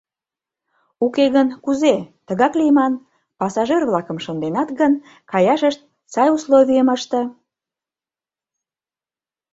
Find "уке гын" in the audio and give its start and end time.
1.05-1.47